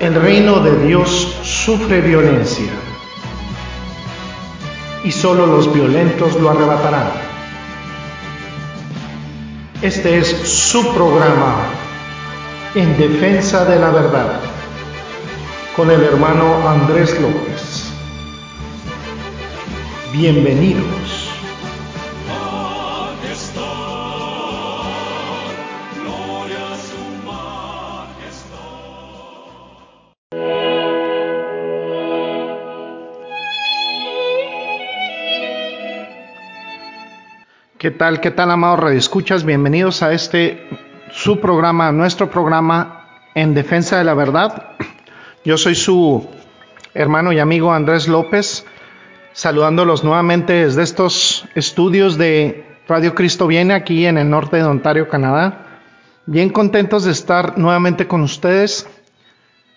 [0.00, 2.70] El reino de Dios sufre violencia
[5.04, 7.10] y solo los violentos lo arrebatarán.
[9.82, 11.56] Este es su programa
[12.74, 14.40] en defensa de la verdad
[15.76, 17.92] con el hermano Andrés López.
[20.12, 20.97] Bienvenidos.
[37.78, 40.68] ¿Qué tal, qué tal, amados Escuchas, Bienvenidos a este,
[41.12, 44.70] su programa, nuestro programa en defensa de la verdad.
[45.44, 46.28] Yo soy su
[46.92, 48.66] hermano y amigo Andrés López,
[49.32, 55.08] saludándolos nuevamente desde estos estudios de Radio Cristo Viene aquí en el norte de Ontario,
[55.08, 55.78] Canadá.
[56.26, 58.88] Bien contentos de estar nuevamente con ustedes,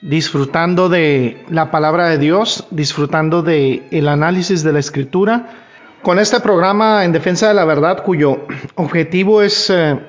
[0.01, 5.67] disfrutando de la palabra de Dios, disfrutando de el análisis de la Escritura
[6.01, 9.99] con este programa en defensa de la verdad, cuyo objetivo es eh,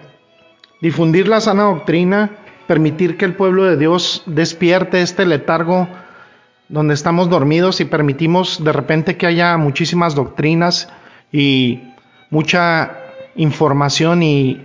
[0.81, 2.31] difundir la sana doctrina,
[2.67, 5.89] permitir que el pueblo de Dios despierte este letargo
[6.69, 10.89] donde estamos dormidos y permitimos de repente que haya muchísimas doctrinas
[11.31, 11.83] y
[12.31, 12.99] mucha
[13.35, 14.65] información y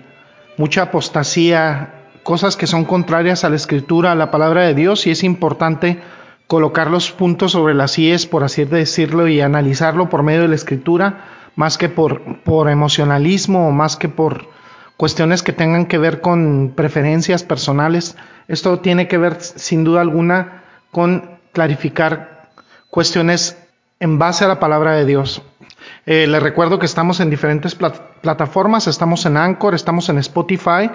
[0.58, 5.12] mucha apostasía, cosas que son contrarias a la escritura, a la palabra de Dios y
[5.12, 6.00] es importante
[6.48, 10.56] colocar los puntos sobre las IES, por así decirlo, y analizarlo por medio de la
[10.56, 14.48] escritura, más que por, por emocionalismo o más que por
[14.95, 18.16] cuestiones que tengan que ver con preferencias personales.
[18.48, 22.50] Esto tiene que ver, sin duda alguna, con clarificar
[22.90, 23.58] cuestiones
[24.00, 25.42] en base a la palabra de Dios.
[26.06, 30.90] Eh, les recuerdo que estamos en diferentes plataformas, estamos en Anchor, estamos en Spotify,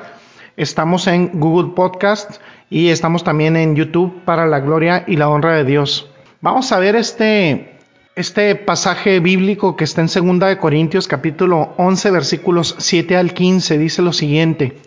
[0.56, 2.40] estamos en Google Podcast
[2.72, 6.08] y estamos también en YouTube para la gloria y la honra de Dios.
[6.40, 7.76] Vamos a ver este,
[8.16, 13.76] este pasaje bíblico que está en 2 de Corintios capítulo 11 versículos 7 al 15
[13.76, 14.78] dice lo siguiente: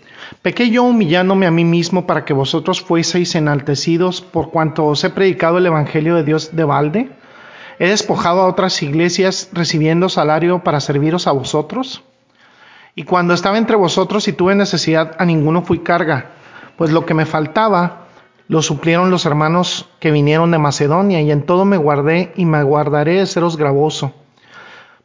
[0.41, 5.11] Pequé yo humillándome a mí mismo para que vosotros fueseis enaltecidos por cuanto os he
[5.11, 7.09] predicado el evangelio de Dios de balde.
[7.77, 12.01] ¿He despojado a otras iglesias recibiendo salario para serviros a vosotros?
[12.95, 16.31] Y cuando estaba entre vosotros y tuve necesidad, a ninguno fui carga
[16.77, 18.05] pues lo que me faltaba
[18.47, 22.61] lo suplieron los hermanos que vinieron de Macedonia, y en todo me guardé y me
[22.63, 24.13] guardaré de seros gravoso.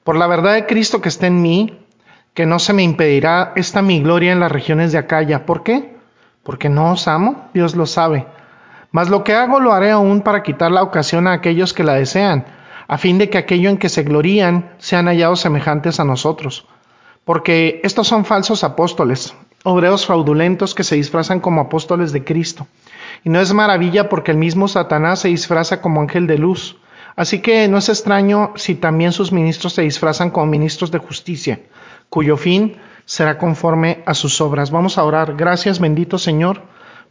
[0.04, 1.78] Por la verdad de Cristo que está en mí,
[2.34, 5.46] que no se me impedirá esta mi gloria en las regiones de Acaya.
[5.46, 5.96] ¿Por qué?
[6.42, 8.26] Porque no os amo, Dios lo sabe.
[8.92, 11.94] Mas lo que hago lo haré aún para quitar la ocasión a aquellos que la
[11.94, 12.44] desean,
[12.88, 16.66] a fin de que aquello en que se glorían sean hallados semejantes a nosotros.
[17.24, 19.34] Porque estos son falsos apóstoles,
[19.64, 22.66] obreros fraudulentos que se disfrazan como apóstoles de Cristo.
[23.24, 26.78] Y no es maravilla porque el mismo Satanás se disfraza como ángel de luz.
[27.16, 31.60] Así que no es extraño si también sus ministros se disfrazan como ministros de justicia,
[32.08, 34.70] cuyo fin será conforme a sus obras.
[34.70, 35.36] Vamos a orar.
[35.36, 36.62] Gracias, bendito Señor,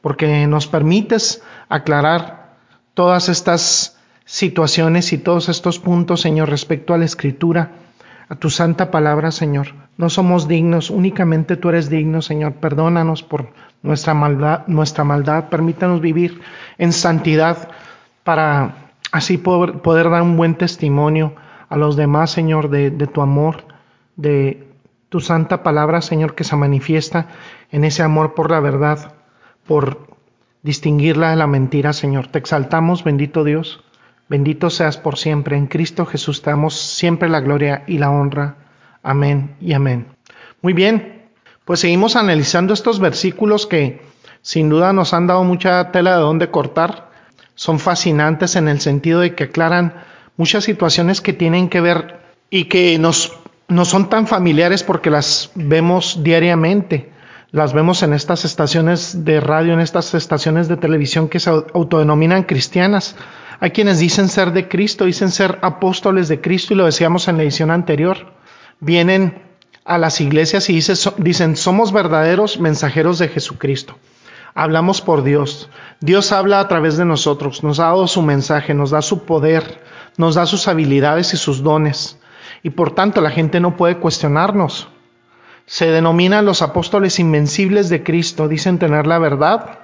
[0.01, 2.55] porque nos permites aclarar
[2.93, 7.71] todas estas situaciones y todos estos puntos, Señor, respecto a la escritura,
[8.29, 9.73] a tu santa palabra, Señor.
[9.99, 12.53] No somos dignos, únicamente tú eres digno, Señor.
[12.53, 13.49] Perdónanos por
[13.81, 15.49] nuestra maldad, nuestra maldad.
[15.49, 16.39] Permítanos vivir
[16.77, 17.67] en santidad
[18.23, 21.33] para así poder, dar un buen testimonio
[21.67, 23.65] a los demás, Señor, de, de tu amor,
[24.15, 24.71] de
[25.09, 27.27] tu santa palabra, Señor, que se manifiesta
[27.69, 29.15] en ese amor por la verdad,
[29.67, 30.07] por
[30.63, 32.27] distinguirla de la mentira, Señor.
[32.27, 33.83] Te exaltamos, bendito Dios.
[34.29, 35.57] Bendito seas por siempre.
[35.57, 38.68] En Cristo Jesús te damos siempre la gloria y la honra.
[39.03, 40.07] Amén y amén.
[40.61, 41.29] Muy bien,
[41.65, 44.01] pues seguimos analizando estos versículos que
[44.41, 47.09] sin duda nos han dado mucha tela de dónde cortar.
[47.55, 49.93] Son fascinantes en el sentido de que aclaran
[50.37, 53.33] muchas situaciones que tienen que ver y que nos
[53.67, 57.11] no son tan familiares porque las vemos diariamente.
[57.51, 62.43] Las vemos en estas estaciones de radio, en estas estaciones de televisión que se autodenominan
[62.43, 63.15] cristianas.
[63.59, 67.37] Hay quienes dicen ser de Cristo, dicen ser apóstoles de Cristo y lo decíamos en
[67.37, 68.38] la edición anterior
[68.79, 69.41] vienen
[69.85, 70.79] a las iglesias y
[71.17, 73.95] dicen, somos verdaderos mensajeros de Jesucristo.
[74.53, 75.69] Hablamos por Dios.
[75.99, 79.81] Dios habla a través de nosotros, nos ha dado su mensaje, nos da su poder,
[80.17, 82.19] nos da sus habilidades y sus dones.
[82.63, 84.87] Y por tanto la gente no puede cuestionarnos.
[85.65, 89.79] Se denominan los apóstoles invencibles de Cristo, dicen tener la verdad.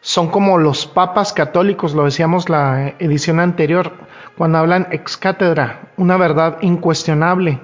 [0.00, 3.92] Son como los papas católicos, lo decíamos la edición anterior,
[4.36, 7.60] cuando hablan ex cátedra, una verdad incuestionable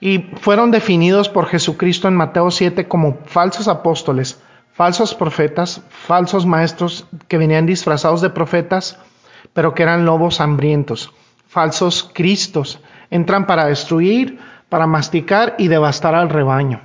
[0.00, 7.06] y fueron definidos por Jesucristo en Mateo 7 como falsos apóstoles, falsos profetas, falsos maestros
[7.28, 8.98] que venían disfrazados de profetas,
[9.52, 11.12] pero que eran lobos hambrientos,
[11.46, 14.38] falsos cristos, entran para destruir,
[14.68, 16.82] para masticar y devastar al rebaño.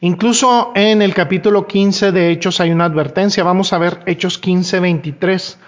[0.00, 3.44] Incluso en el capítulo 15 de Hechos hay una advertencia.
[3.44, 5.58] Vamos a ver Hechos 15, 23.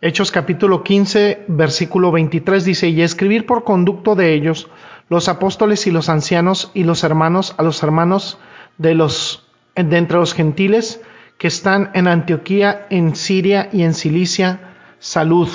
[0.00, 4.68] Hechos capítulo 15, versículo 23 dice, y escribir por conducto de ellos
[5.08, 8.38] los apóstoles y los ancianos y los hermanos a los hermanos
[8.78, 9.42] de los
[9.74, 11.00] de entre los gentiles
[11.38, 14.60] que están en Antioquía, en Siria y en Cilicia,
[14.98, 15.48] salud.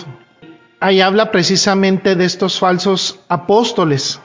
[0.79, 4.19] Ahí habla precisamente de estos falsos apóstoles,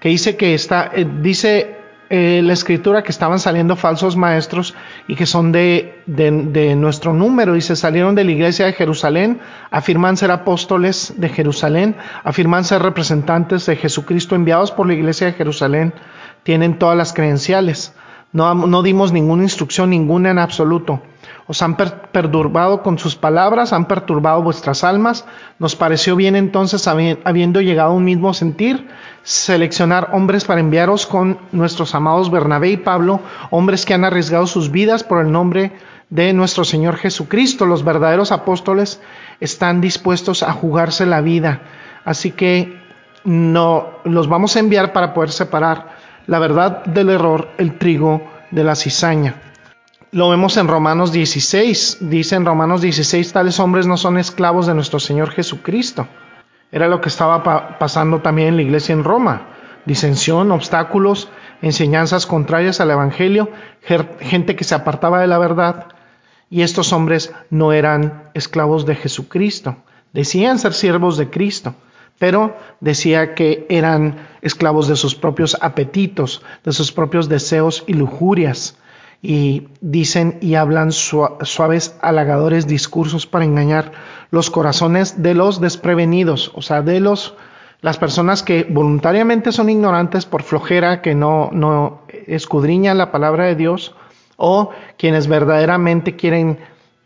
[0.00, 1.79] que dice que está, eh, dice
[2.12, 4.74] eh, la escritura que estaban saliendo falsos maestros
[5.06, 7.54] y que son de, de, nuestro número.
[7.54, 9.38] Dice, salieron de la iglesia de Jerusalén,
[9.70, 15.34] afirman ser apóstoles de Jerusalén, afirman ser representantes de Jesucristo enviados por la iglesia de
[15.34, 15.94] Jerusalén,
[16.42, 17.94] tienen todas las credenciales.
[18.32, 21.02] No dimos ninguna instrucción, ninguna en absoluto.
[21.50, 25.24] Os han perturbado con sus palabras, han perturbado vuestras almas.
[25.58, 28.86] Nos pareció bien entonces, habiendo llegado a un mismo sentir,
[29.24, 33.18] seleccionar hombres para enviaros con nuestros amados Bernabé y Pablo,
[33.50, 35.72] hombres que han arriesgado sus vidas por el nombre
[36.08, 37.66] de nuestro Señor Jesucristo.
[37.66, 39.00] Los verdaderos apóstoles
[39.40, 41.62] están dispuestos a jugarse la vida.
[42.04, 42.80] Así que
[43.24, 45.96] no los vamos a enviar para poder separar
[46.28, 48.22] la verdad del error, el trigo
[48.52, 49.49] de la cizaña.
[50.12, 51.98] Lo vemos en Romanos 16.
[52.00, 56.08] Dice en Romanos 16, tales hombres no son esclavos de nuestro Señor Jesucristo.
[56.72, 59.46] Era lo que estaba pasando también en la iglesia en Roma.
[59.84, 61.28] Disensión, obstáculos,
[61.62, 63.50] enseñanzas contrarias al Evangelio,
[64.20, 65.86] gente que se apartaba de la verdad.
[66.50, 69.76] Y estos hombres no eran esclavos de Jesucristo.
[70.12, 71.76] Decían ser siervos de Cristo,
[72.18, 78.76] pero decía que eran esclavos de sus propios apetitos, de sus propios deseos y lujurias
[79.22, 83.92] y dicen y hablan suaves halagadores discursos para engañar
[84.30, 87.34] los corazones de los desprevenidos, o sea, de los
[87.82, 93.54] las personas que voluntariamente son ignorantes por flojera, que no, no escudriñan la palabra de
[93.54, 93.94] Dios,
[94.36, 96.58] o quienes verdaderamente quieren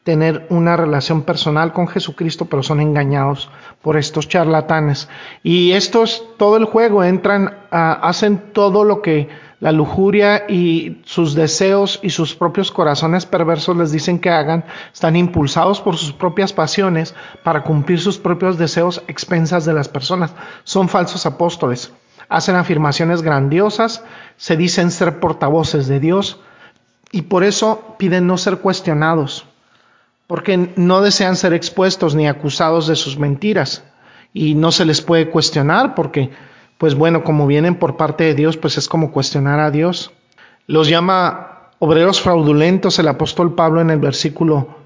[0.05, 3.51] tener una relación personal con Jesucristo, pero son engañados
[3.83, 5.09] por estos charlatanes.
[5.43, 9.29] Y estos, todo el juego, entran, hacen todo lo que
[9.61, 15.17] la lujuria y sus deseos y sus propios corazones perversos les dicen que hagan, están
[15.17, 20.35] impulsados por sus propias pasiones para cumplir sus propios deseos expensas de las personas.
[20.65, 21.95] Son falsos apóstoles.
[22.29, 24.05] Hacen afirmaciones grandiosas,
[24.37, 26.41] se dicen ser portavoces de Dios
[27.11, 29.47] y por eso piden no ser cuestionados,
[30.27, 33.85] porque no desean ser expuestos ni acusados de sus mentiras
[34.33, 36.31] y no se les puede cuestionar porque
[36.79, 40.13] pues bueno, como vienen por parte de Dios, pues es como cuestionar a Dios.
[40.67, 44.77] Los llama obreros fraudulentos el apóstol Pablo en el versículo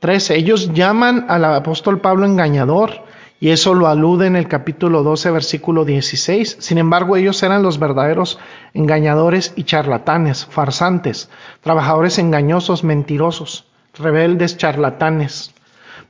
[0.00, 0.36] 13.
[0.36, 3.02] Ellos llaman al apóstol Pablo engañador
[3.40, 6.58] y eso lo alude en el capítulo 12, versículo 16.
[6.60, 8.38] Sin embargo, ellos eran los verdaderos
[8.74, 11.30] engañadores y charlatanes, farsantes,
[11.60, 13.67] trabajadores engañosos, mentirosos,
[13.98, 15.52] rebeldes, charlatanes.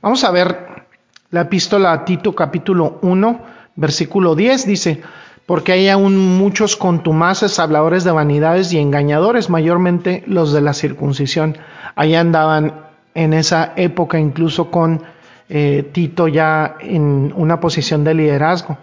[0.01, 0.85] Vamos a ver
[1.31, 3.41] la epístola a Tito capítulo 1,
[3.75, 5.01] versículo 10 dice,
[5.45, 11.57] porque hay aún muchos contumaces, habladores de vanidades y engañadores, mayormente los de la circuncisión.
[11.95, 15.03] Ahí andaban en esa época incluso con
[15.49, 18.77] eh, Tito ya en una posición de liderazgo.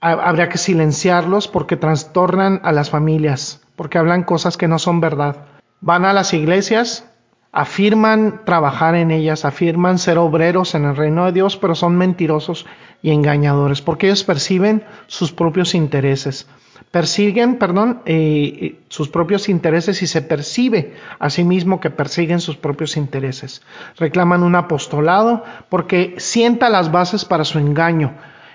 [0.00, 5.46] Habría que silenciarlos porque trastornan a las familias, porque hablan cosas que no son verdad.
[5.80, 7.10] Van a las iglesias,
[7.54, 12.66] afirman trabajar en ellas, afirman ser obreros en el reino de Dios, pero son mentirosos
[13.00, 16.48] y engañadores, porque ellos perciben sus propios intereses.
[16.90, 22.56] Persiguen, perdón, eh, sus propios intereses y se percibe a sí mismo que persiguen sus
[22.56, 23.62] propios intereses.
[23.98, 28.14] Reclaman un apostolado porque sienta las bases para su engaño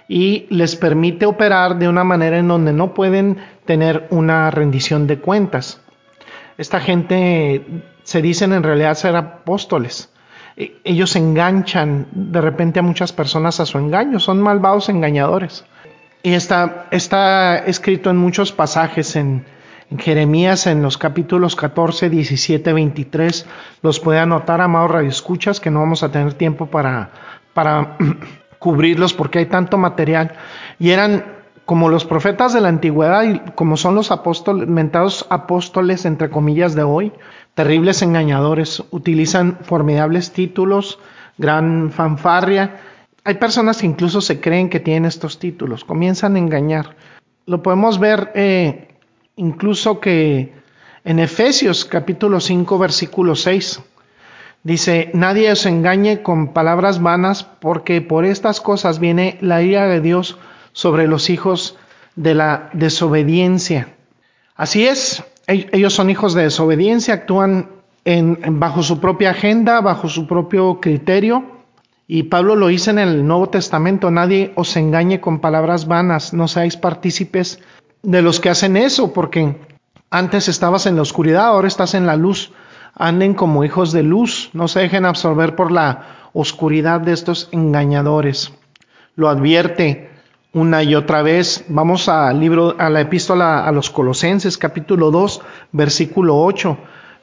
[0.10, 5.20] y les permite operar de una manera en donde no pueden tener una rendición de
[5.20, 5.82] cuentas.
[6.58, 7.64] Esta gente
[8.10, 10.10] se dicen en realidad ser apóstoles,
[10.58, 15.64] e, ellos enganchan de repente a muchas personas a su engaño, son malvados engañadores.
[16.24, 19.46] Y está, está escrito en muchos pasajes en,
[20.00, 23.46] Jeremías, en los capítulos 14, 17, 23,
[23.84, 27.12] los puede anotar, amados radioescuchas, que no vamos a tener tiempo para,
[27.54, 27.96] para
[28.58, 30.34] cubrirlos porque hay tanto material.
[30.80, 31.24] Y eran
[31.70, 36.74] como los profetas de la antigüedad y como son los apóstoles, mentados apóstoles, entre comillas,
[36.74, 37.14] de hoy,
[37.60, 40.98] terribles engañadores, utilizan formidables títulos,
[41.38, 42.80] gran fanfarria.
[43.26, 46.96] Hay personas que incluso se creen que tienen estos títulos, comienzan a engañar.
[47.46, 48.96] Lo podemos ver eh,
[49.36, 50.54] incluso que
[51.04, 53.82] en Efesios capítulo 5 versículo 6
[54.64, 60.00] dice, nadie os engañe con palabras vanas, porque por estas cosas viene la ira de
[60.00, 60.38] Dios
[60.72, 61.78] sobre los hijos
[62.16, 63.90] de la desobediencia.
[64.56, 67.70] Así es, ellos son hijos de desobediencia, actúan
[68.52, 71.44] bajo su propia agenda, bajo su propio criterio.
[72.08, 76.48] Y Pablo lo dice en el Nuevo Testamento, nadie os engañe con palabras vanas, no
[76.48, 77.60] seáis partícipes
[78.02, 79.58] de los que hacen eso, porque
[80.10, 82.52] antes estabas en la oscuridad, ahora estás en la luz.
[82.96, 88.52] Anden como hijos de luz, no se dejen absorber por la oscuridad de estos engañadores.
[89.16, 90.09] Lo advierte
[90.54, 91.66] una y otra vez.
[91.68, 95.42] Vamos al libro, a la epístola a los Colosenses, capítulo 2,
[95.72, 96.78] versículo 8.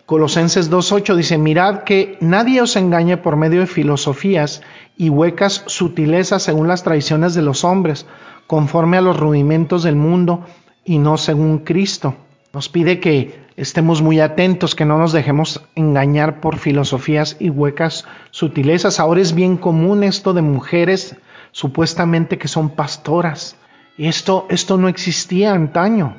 [0.07, 4.63] Colosenses 2.8 dice, mirad que nadie os engañe por medio de filosofías
[4.97, 8.07] y huecas sutilezas según las tradiciones de los hombres,
[8.47, 10.45] conforme a los rudimentos del mundo
[10.85, 12.15] y no según Cristo.
[12.53, 18.05] Nos pide que estemos muy atentos, que no nos dejemos engañar por filosofías y huecas
[18.31, 19.01] sutilezas.
[19.01, 21.17] Ahora es bien común esto de mujeres
[21.57, 23.57] supuestamente que son pastoras.
[23.97, 26.19] Y esto, esto no existía antaño,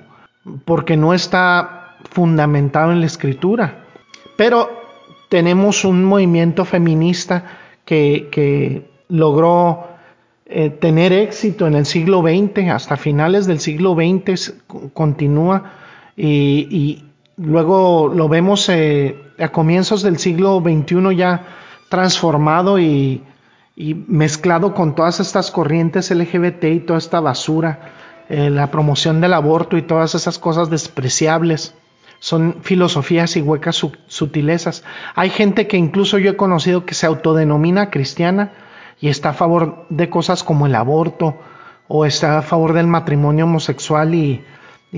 [0.65, 3.85] porque no está fundamentado en la escritura.
[4.35, 4.67] Pero
[5.29, 7.43] tenemos un movimiento feminista
[7.85, 9.85] que, que logró
[10.47, 14.55] eh, tener éxito en el siglo XX, hasta finales del siglo XX
[14.93, 15.73] continúa
[16.15, 17.03] y,
[17.37, 21.43] luego lo vemos eh, a comienzos del siglo XXI ya
[21.89, 23.21] transformado y,
[23.79, 27.91] y mezclado con todas estas corrientes LGBT y toda esta basura,
[28.27, 31.75] eh, la promoción del aborto y todas esas cosas despreciables.
[32.19, 34.83] Son filosofías y huecas sutilezas.
[35.13, 38.51] Hay gente que incluso yo he conocido que se autodenomina cristiana
[38.99, 41.37] y está a favor de cosas como el aborto
[41.87, 44.43] o está a favor del matrimonio homosexual y,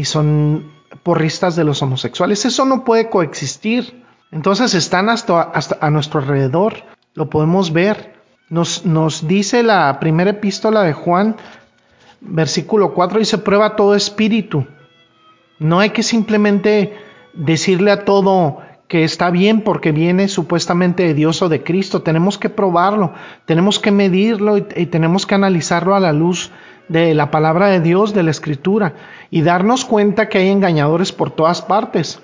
[0.05, 0.71] son
[1.03, 2.45] porristas de los homosexuales.
[2.45, 4.05] Eso no puede coexistir.
[4.31, 6.85] Entonces están hasta a nuestro alrededor.
[7.13, 8.18] Lo podemos ver.
[8.49, 11.35] Nos, dice la primera epístola de Juan,
[12.19, 14.65] versículo 4, dice, prueba todo espíritu.
[15.59, 16.97] No hay que simplemente
[17.33, 22.01] decirle a todo que está bien porque viene supuestamente de Dios o de Cristo.
[22.01, 23.13] Tenemos que probarlo,
[23.45, 26.51] tenemos que medirlo y, tenemos que analizarlo a la luz
[26.87, 28.95] de la palabra de Dios, de la Escritura,
[29.29, 32.19] y darnos cuenta que hay engañadores por todas partes.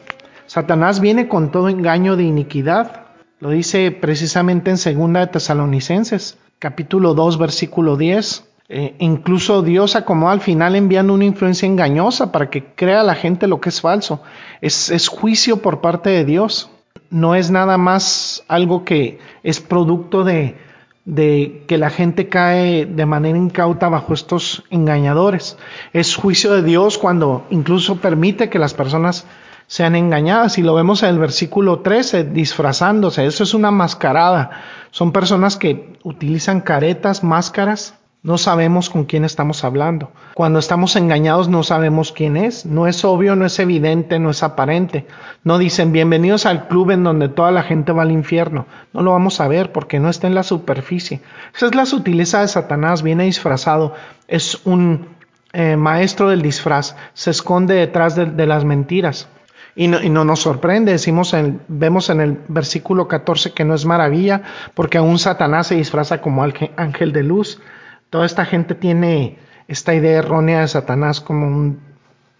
[0.48, 3.05] Satanás viene con todo engaño de iniquidad.
[3.46, 8.44] Lo dice precisamente en segunda de Tesalonicenses, capítulo 2, versículo 10.
[8.70, 13.46] Eh, incluso Dios acomoda al final enviando una influencia engañosa para que crea la gente
[13.46, 14.24] lo que es falso.
[14.62, 16.72] Es, es juicio por parte de Dios.
[17.12, 20.58] No es nada más algo que es producto de,
[21.06, 25.56] de que la gente cae de manera incauta bajo estos engañadores.
[25.94, 29.28] Es juicio de Dios cuando incluso permite que las personas
[29.68, 30.58] sean engañadas.
[30.58, 33.26] Y lo vemos en el versículo 13, disfrazándose.
[33.26, 34.52] Eso es una mascarada.
[34.92, 37.96] Son personas que utilizan caretas, máscaras.
[38.24, 40.12] No sabemos con quién estamos hablando.
[40.34, 42.66] Cuando estamos engañados no sabemos quién es.
[42.66, 45.06] No es obvio, no es evidente, no es aparente.
[45.44, 48.66] No dicen bienvenidos al club en donde toda la gente va al infierno.
[48.94, 51.22] No lo vamos a ver porque no está en la superficie.
[51.56, 53.04] Esa es la sutileza de Satanás.
[53.04, 53.94] Viene disfrazado.
[54.28, 55.10] Es un
[55.54, 56.96] eh, maestro del disfraz.
[57.14, 59.30] Se esconde detrás de, de las mentiras.
[59.76, 63.76] Y no, y no, nos sorprende, decimos en, vemos en el versículo 14 que no
[63.76, 64.42] es maravilla,
[64.74, 67.62] porque aún Satanás se disfraza como ángel de luz.
[68.10, 71.80] Toda esta gente tiene esta idea errónea de Satanás como un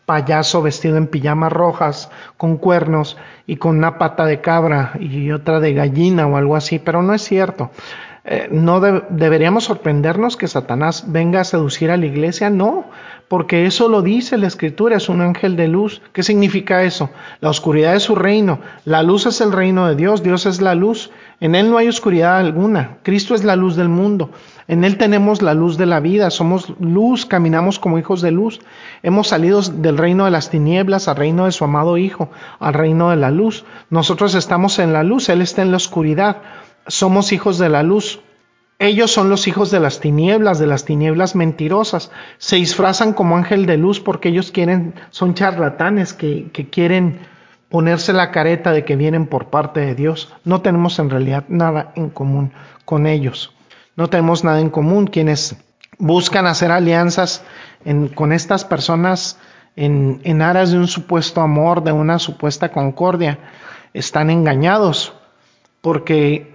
[0.06, 5.60] payaso vestido en pijamas rojas, con cuernos y con una pata de cabra y otra
[5.60, 7.72] de gallina o algo así, pero no es cierto.
[8.24, 12.86] Eh, no de, deberíamos sorprendernos que Satanás venga a seducir a la iglesia, no,
[13.28, 16.02] porque eso lo dice la escritura, es un ángel de luz.
[16.14, 17.10] ¿Qué significa eso?
[17.42, 20.76] La oscuridad es su reino, la luz es el reino de Dios, Dios es la
[20.76, 24.30] luz, en Él no hay oscuridad alguna, Cristo es la luz del mundo,
[24.68, 28.60] en Él tenemos la luz de la vida, somos luz, caminamos como hijos de luz,
[29.04, 32.30] hemos salido del reino de las tinieblas al reino de su amado Hijo,
[32.60, 33.66] al reino de la luz.
[33.90, 36.38] Nosotros estamos en la luz, Él está en la oscuridad,
[36.88, 38.20] somos hijos de la luz.
[38.78, 42.12] Ellos son los hijos de las tinieblas, de las tinieblas mentirosas.
[42.38, 47.20] Se disfrazan como ángel de luz porque ellos quieren, son charlatanes que, que quieren
[47.70, 50.34] ponerse la careta de que vienen por parte de Dios.
[50.44, 52.52] No tenemos en realidad nada en común
[52.84, 53.54] con ellos.
[53.96, 55.08] No tenemos nada en común.
[55.08, 55.56] Quienes
[55.98, 57.44] buscan hacer alianzas
[58.14, 59.40] con estas personas
[59.78, 63.40] en, en aras de un supuesto amor, de una supuesta concordia,
[63.94, 65.14] están engañados
[65.82, 66.54] porque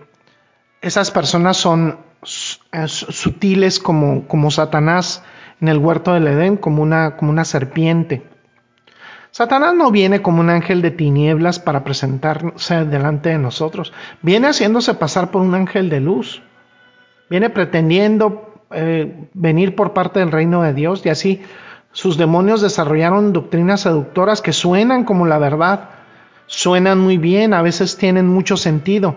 [0.83, 5.23] esas personas son sutiles como, como Satanás
[5.61, 8.23] en el huerto del Edén, como una, como una serpiente.
[9.31, 13.93] Satanás no viene como un ángel de tinieblas para presentarse delante de nosotros.
[14.23, 16.43] Viene haciéndose pasar por un ángel de luz.
[17.29, 21.43] Viene pretendiendo eh, venir por parte del reino de Dios y así
[21.93, 25.91] sus demonios desarrollaron doctrinas seductoras que suenan como la verdad,
[26.47, 29.17] suenan muy bien, a veces tienen mucho sentido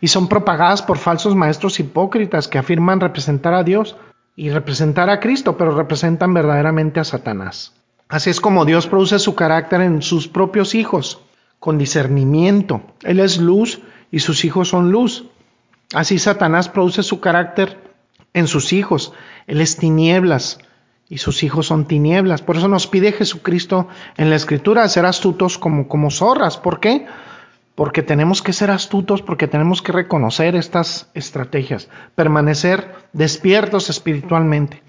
[0.00, 3.96] y son propagadas por falsos maestros hipócritas que afirman representar a Dios
[4.36, 7.72] y representar a Cristo, pero representan verdaderamente a Satanás.
[8.08, 11.20] Así es como Dios produce su carácter en sus propios hijos,
[11.58, 12.82] con discernimiento.
[13.02, 15.26] Él es luz y sus hijos son luz.
[15.94, 17.78] Así Satanás produce su carácter
[18.34, 19.12] en sus hijos.
[19.46, 20.58] Él es tinieblas
[21.08, 22.42] y sus hijos son tinieblas.
[22.42, 26.56] Por eso nos pide Jesucristo en la Escritura ser astutos como, como zorras.
[26.56, 27.06] ¿Por qué?
[27.74, 34.82] Porque tenemos que ser astutos, porque tenemos que reconocer estas estrategias, permanecer despiertos espiritualmente.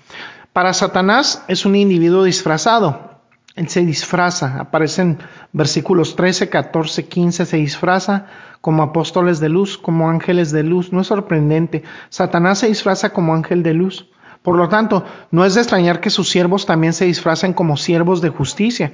[0.54, 3.16] Para Satanás es un individuo disfrazado.
[3.56, 5.18] Él se disfraza, aparecen
[5.54, 8.28] versículos 13, 14, 15, se disfraza
[8.62, 10.92] como apóstoles de luz, como ángeles de luz.
[10.92, 11.84] No es sorprendente.
[12.10, 14.10] Satanás se disfraza como ángel de luz.
[14.42, 18.22] Por lo tanto, no es de extrañar que sus siervos también se disfracen como siervos
[18.22, 18.92] de justicia.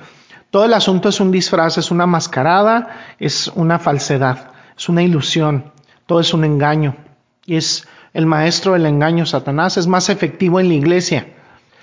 [0.51, 2.89] Todo el asunto es un disfraz, es una mascarada,
[3.19, 5.71] es una falsedad, es una ilusión,
[6.05, 6.97] todo es un engaño.
[7.45, 11.27] Y es el maestro del engaño, Satanás, es más efectivo en la iglesia.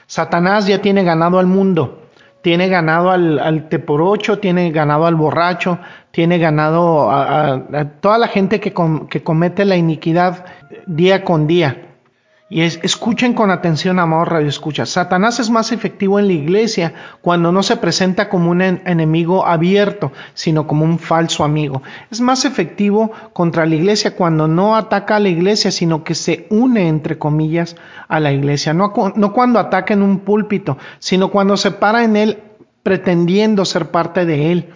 [0.07, 2.09] Satanás ya tiene ganado al mundo,
[2.43, 5.79] tiene ganado al, al teporocho, tiene ganado al borracho,
[6.11, 7.65] tiene ganado a,
[8.01, 8.75] toda la gente que,
[9.09, 10.45] que comete la iniquidad
[10.87, 11.88] día con día.
[12.51, 14.87] Y escuchen con atención, amor Radio Escucha.
[14.87, 20.13] Satanás es más efectivo en la iglesia cuando no se presenta como un enemigo abierto,
[20.33, 21.83] sino como un falso amigo.
[22.11, 26.47] Es más efectivo contra la iglesia cuando no ataca a la iglesia, sino que se
[26.49, 27.77] une, entre comillas,
[28.09, 28.73] a la iglesia.
[28.73, 32.39] No, no cuando ataca en un púlpito, sino cuando se para en él
[32.83, 34.71] pretendiendo ser parte de él.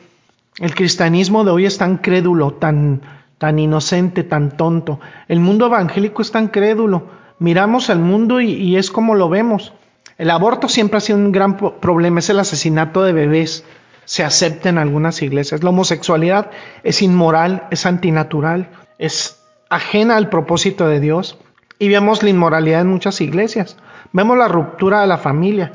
[0.58, 3.00] El cristianismo de hoy es tan crédulo, tan,
[3.38, 5.00] tan inocente, tan tonto.
[5.26, 9.72] El mundo evangélico es tan crédulo miramos al mundo y, es como lo vemos.
[10.18, 13.64] El aborto siempre ha sido un gran problema, es el asesinato de bebés.
[14.04, 15.62] Se acepta en algunas iglesias.
[15.62, 16.50] La homosexualidad
[16.82, 21.38] es inmoral, es antinatural, es ajena al propósito de Dios.
[21.78, 23.76] Y vemos la inmoralidad en muchas iglesias.
[24.12, 25.72] Vemos la ruptura de la familia.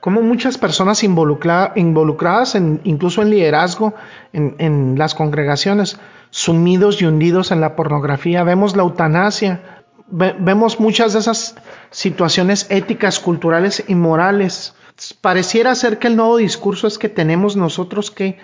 [0.00, 3.94] Como muchas personas involucradas incluso en liderazgo
[4.32, 5.98] en, en las congregaciones,
[6.30, 8.44] sumidos y hundidos en la pornografía.
[8.44, 9.79] Vemos la eutanasia,
[10.10, 11.54] vemos muchas de esas
[11.90, 14.74] situaciones éticas, culturales y morales.
[15.20, 18.38] Pareciera ser que el nuevo discurso es que tenemos nosotros que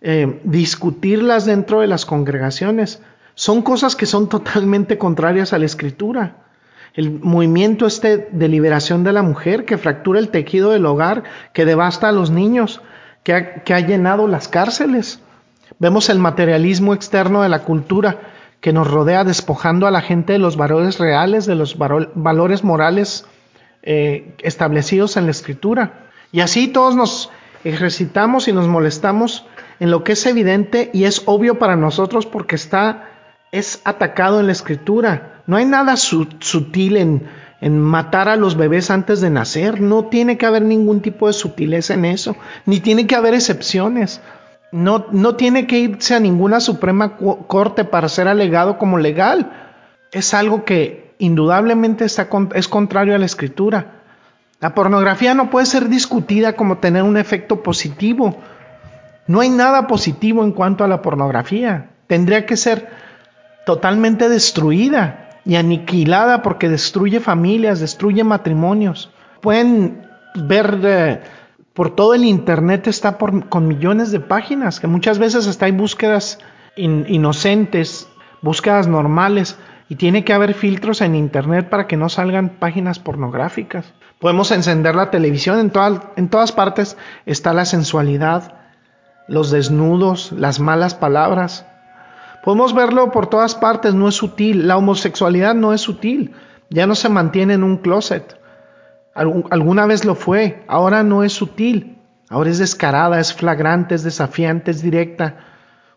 [0.00, 3.02] eh, discutirlas dentro de las congregaciones.
[3.34, 6.36] Son cosas que son totalmente contrarias a la escritura.
[6.94, 11.64] El movimiento este de liberación de la mujer que fractura el tejido del hogar, que
[11.64, 12.80] devasta a los niños,
[13.22, 15.20] que que ha llenado las cárceles.
[15.78, 18.20] Vemos el materialismo externo de la cultura
[18.60, 23.26] que nos rodea, despojando a la gente de los valores reales, de los valores morales
[23.82, 26.10] eh, establecidos en la escritura.
[26.32, 27.30] Y así todos nos
[27.64, 29.46] ejercitamos y nos molestamos
[29.80, 33.08] en lo que es evidente y es obvio para nosotros porque está,
[33.50, 35.42] es atacado en la escritura.
[35.46, 37.28] No hay nada sutil en,
[37.62, 39.80] en matar a los bebés antes de nacer.
[39.80, 44.20] No tiene que haber ningún tipo de sutileza en eso, ni tiene que haber excepciones.
[44.72, 49.50] No, no tiene que irse a ninguna Suprema Corte para ser alegado como legal.
[50.12, 54.02] Es algo que indudablemente está, es contrario a la escritura.
[54.60, 58.36] La pornografía no puede ser discutida como tener un efecto positivo.
[59.26, 61.90] No hay nada positivo en cuanto a la pornografía.
[62.06, 62.88] Tendría que ser
[63.66, 69.10] totalmente destruida y aniquilada porque destruye familias, destruye matrimonios.
[69.40, 70.80] Pueden ver...
[70.84, 71.20] Eh,
[71.74, 76.38] por todo el Internet está con millones de páginas, que muchas veces está hay búsquedas
[76.76, 78.08] inocentes,
[78.42, 79.56] búsquedas normales,
[79.88, 83.92] y tiene que haber filtros en Internet para que no salgan páginas pornográficas.
[84.20, 85.72] Podemos encender la televisión, en,
[86.16, 88.54] en todas partes está la sensualidad,
[89.28, 91.66] los desnudos, las malas palabras.
[92.44, 94.66] Podemos verlo por todas partes, no es sutil.
[94.66, 96.34] La homosexualidad no es sutil,
[96.68, 98.39] ya no se mantiene en un closet
[99.14, 104.70] alguna vez lo fue, ahora no es sutil, ahora es descarada, es flagrante, es desafiante,
[104.70, 105.36] es directa,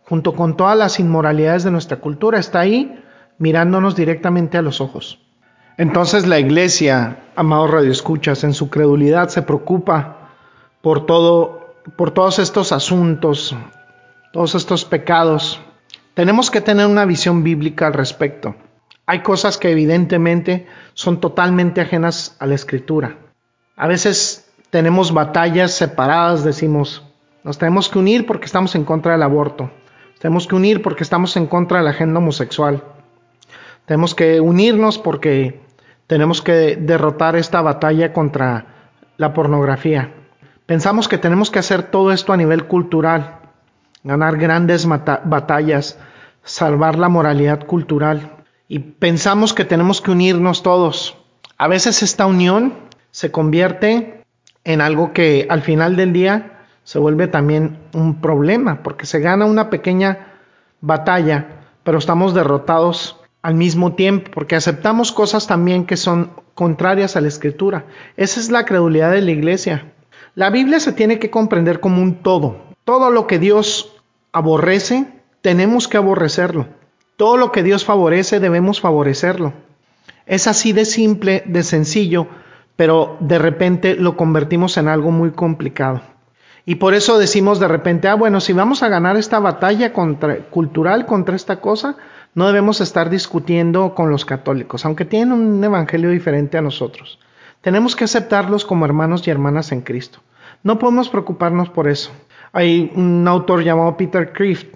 [0.03, 2.99] junto con todas las inmoralidades de nuestra cultura, está ahí
[3.37, 5.19] mirándonos directamente a los ojos.
[5.77, 10.29] Entonces la iglesia, amados radioescuchas, en su credulidad se preocupa
[10.81, 13.55] por todo, por todos estos asuntos,
[14.31, 15.59] todos estos pecados.
[16.13, 18.55] Tenemos que tener una visión bíblica al respecto.
[19.05, 23.17] Hay cosas que evidentemente son totalmente ajenas a la escritura.
[23.75, 27.03] A veces tenemos batallas separadas, decimos,
[27.43, 29.63] Nos tenemos que unir porque estamos en contra del aborto.
[30.11, 32.81] Nos tenemos que unir porque estamos en contra de la agenda homosexual.
[33.85, 35.59] Tenemos que unirnos porque
[36.07, 38.65] tenemos que derrotar esta batalla contra
[39.17, 40.13] la pornografía.
[40.65, 43.39] Pensamos que tenemos que hacer todo esto a nivel cultural,
[44.03, 45.99] ganar grandes batallas,
[46.43, 48.42] salvar la moralidad cultural.
[48.73, 51.15] Y pensamos que tenemos que unirnos todos.
[51.59, 52.73] A veces esta unión
[53.11, 54.23] se convierte
[54.63, 59.45] en algo que al final del día se vuelve también un problema, porque se gana
[59.45, 60.39] una pequeña
[60.81, 67.21] batalla, pero estamos derrotados al mismo tiempo, porque aceptamos cosas también que son contrarias a
[67.21, 67.85] la escritura.
[68.17, 69.93] Esa es la credulidad de la iglesia.
[70.33, 72.57] La Biblia se tiene que comprender como un todo.
[72.85, 73.95] Todo lo que Dios
[74.31, 75.05] aborrece,
[75.43, 76.65] tenemos que aborrecerlo.
[77.17, 79.53] Todo lo que Dios favorece, debemos favorecerlo.
[80.25, 82.27] Es así de simple, de sencillo,
[82.75, 86.01] pero de repente lo convertimos en algo muy complicado.
[86.65, 90.37] Y por eso decimos de repente, ah, bueno, si vamos a ganar esta batalla contra,
[90.45, 91.97] cultural contra esta cosa,
[92.35, 97.19] no debemos estar discutiendo con los católicos, aunque tienen un evangelio diferente a nosotros.
[97.61, 100.19] Tenemos que aceptarlos como hermanos y hermanas en Cristo.
[100.63, 102.11] No podemos preocuparnos por eso.
[102.53, 104.67] Hay un autor llamado Peter Crift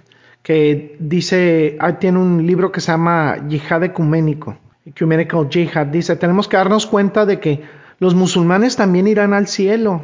[0.47, 5.87] que dice, ah, tiene un libro que se llama Yihad Ecuménico, Ecumenical Jihad.
[5.87, 7.63] Dice, tenemos que darnos cuenta de que
[7.99, 10.01] los musulmanes también irán al cielo.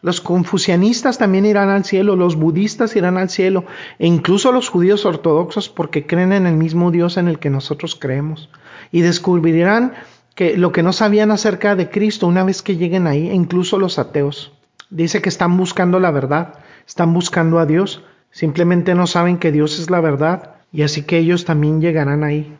[0.00, 3.64] Los confucianistas también irán al cielo, los budistas irán al cielo,
[3.98, 7.96] e incluso los judíos ortodoxos porque creen en el mismo Dios en el que nosotros
[7.96, 8.50] creemos.
[8.92, 9.94] Y descubrirán
[10.36, 13.76] que lo que no sabían acerca de Cristo una vez que lleguen ahí, e incluso
[13.76, 14.52] los ateos.
[14.88, 19.78] Dice que están buscando la verdad, están buscando a Dios, simplemente no saben que Dios
[19.78, 22.56] es la verdad y así que ellos también llegarán ahí.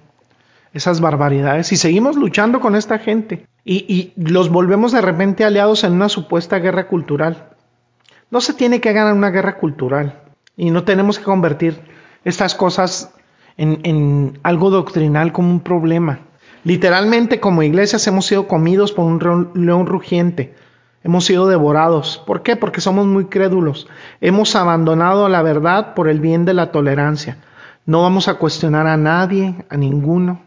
[0.75, 1.73] Esas barbaridades.
[1.73, 6.59] Y seguimos luchando con esta gente y, los volvemos de repente aliados en una supuesta
[6.59, 7.49] guerra cultural.
[8.31, 10.23] No se tiene que ganar una guerra cultural
[10.57, 11.81] y no tenemos que convertir
[12.25, 13.15] estas cosas
[13.57, 16.21] en algo doctrinal como un problema.
[16.65, 20.55] Literalmente como iglesias hemos sido comidos por un león rugiente.
[21.09, 22.23] Hemos sido devorados.
[22.27, 22.55] ¿Por qué?
[22.55, 23.89] Porque somos muy crédulos.
[24.21, 27.39] Hemos abandonado la verdad por el bien de la tolerancia.
[27.87, 30.43] No vamos a cuestionar a nadie, a ninguno.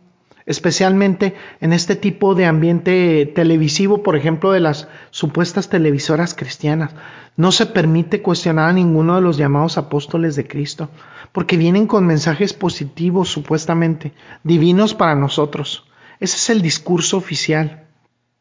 [0.45, 6.91] Especialmente en este tipo de ambiente televisivo, por ejemplo, de las supuestas televisoras cristianas.
[7.35, 10.89] No se permite cuestionar a ninguno de los llamados apóstoles de Cristo,
[11.31, 15.85] porque vienen con mensajes positivos, supuestamente, divinos para nosotros.
[16.19, 17.80] Ese es el discurso oficial.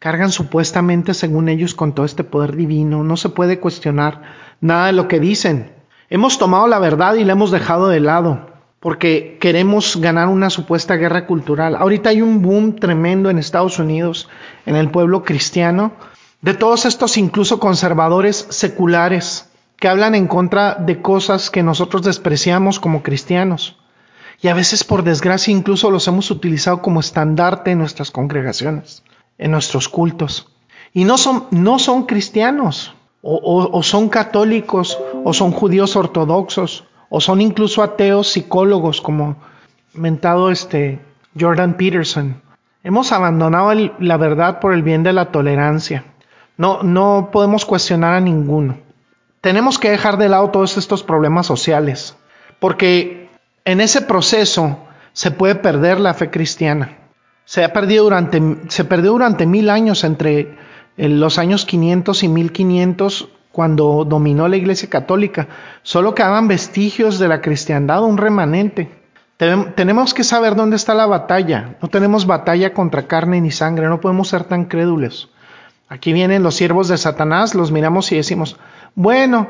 [0.01, 3.05] Cargan supuestamente, según ellos, con todo este poder divino.
[3.05, 4.23] No se puede cuestionar
[4.61, 5.73] nada de lo que dicen.
[6.09, 10.97] Hemos tomado la verdad y la hemos dejado de lado porque queremos ganar una supuesta
[10.97, 11.77] guerra cultural.
[11.77, 14.29] Ahorita hay un boom tremendo en Estados Unidos,
[14.67, 15.93] en el pueblo cristiano,
[16.41, 22.81] de todos estos incluso conservadores seculares que hablan en contra de cosas que nosotros despreciamos
[22.81, 23.77] como cristianos
[24.43, 29.03] y a veces por desgracia incluso los hemos utilizado como estandarte en nuestras congregaciones,
[29.41, 30.53] en nuestros cultos.
[30.93, 37.21] Y no son, no son cristianos, o, o son católicos, o son judíos ortodoxos, o
[37.21, 39.37] son incluso ateos psicólogos como
[39.95, 41.01] mentado este
[41.39, 42.41] Jordan Peterson.
[42.85, 46.05] Hemos abandonado la verdad por el bien de la tolerancia.
[46.57, 48.79] No, no podemos cuestionar a ninguno.
[49.41, 52.17] Tenemos que dejar de lado todos estos problemas sociales,
[52.59, 53.31] porque
[53.65, 54.79] en ese proceso
[55.13, 57.00] se puede perder la fe cristiana.
[57.51, 60.57] Se, ha perdido durante, se perdió durante mil años entre
[60.97, 65.49] los años 500 y 1500 cuando dominó la Iglesia Católica.
[65.83, 68.93] Solo quedaban vestigios de la cristiandad, un remanente.
[69.37, 71.77] Tenemos que saber dónde está la batalla.
[71.83, 75.33] No tenemos batalla contra carne ni sangre, no podemos ser tan crédulos.
[75.89, 78.59] Aquí vienen los siervos de Satanás, los miramos y decimos,
[78.95, 79.49] bueno,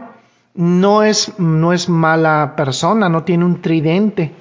[0.54, 4.32] no es, no es mala persona, no tiene un tridente,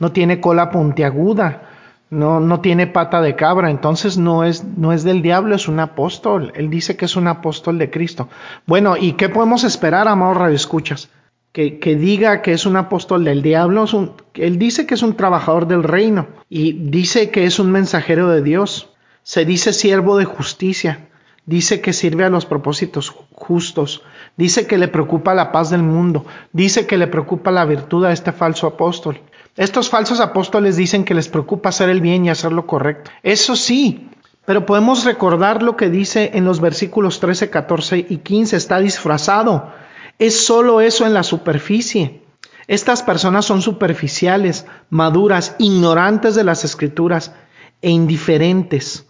[0.00, 1.62] no tiene cola puntiaguda,
[2.10, 5.80] no, no tiene pata de cabra, entonces no es, no es del diablo, es un
[5.80, 6.52] apóstol.
[6.54, 8.28] Él dice que es un apóstol de Cristo.
[8.66, 11.10] Bueno, ¿y qué podemos esperar, amados radioescuchas?
[11.52, 13.86] Que, que diga que es un apóstol del diablo,
[14.34, 18.42] él dice que es un trabajador del reino y dice que es un mensajero de
[18.42, 18.90] Dios.
[19.22, 21.06] Se dice siervo de justicia
[21.46, 24.02] dice que sirve a los propósitos justos,
[24.36, 28.12] dice que le preocupa la paz del mundo, dice que le preocupa la virtud a
[28.12, 29.20] este falso apóstol.
[29.56, 33.10] Estos falsos apóstoles dicen que les preocupa hacer el bien y hacer lo correcto.
[33.22, 34.10] Eso sí,
[34.44, 39.72] pero podemos recordar lo que dice en los versículos 13, 14 y 15, está disfrazado.
[40.18, 42.22] Es solo eso en la superficie.
[42.66, 47.32] Estas personas son superficiales, maduras, ignorantes de las escrituras
[47.80, 49.06] e indiferentes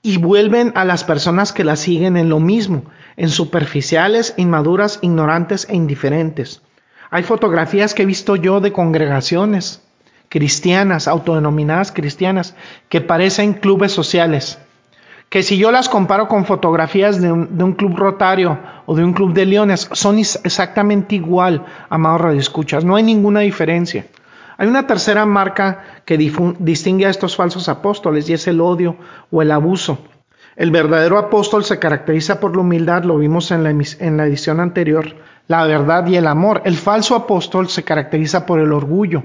[0.00, 2.84] y vuelven a las personas que la siguen en lo mismo,
[3.18, 6.62] en superficiales, inmaduras, ignorantes e indiferentes.
[7.10, 9.82] Hay fotografías que he visto yo de congregaciones
[10.30, 12.54] cristianas, autodenominadas cristianas,
[12.88, 14.58] que parecen clubes sociales.
[15.28, 19.34] Que si yo las comparo con fotografías de un, club rotario o de un club
[19.34, 22.84] de leones, son exactamente igual, amados radioescuchas.
[22.84, 24.06] No hay ninguna diferencia.
[24.56, 28.96] Hay una tercera marca que distingue a estos falsos apóstoles y es el odio
[29.30, 29.98] o el abuso.
[30.54, 34.60] El verdadero apóstol se caracteriza por la humildad, lo vimos en la, en la edición
[34.60, 35.06] anterior,
[35.48, 36.62] la verdad y el amor.
[36.64, 39.22] El falso apóstol se caracteriza por el orgullo.